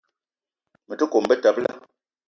[0.87, 1.79] Me te kome betebela.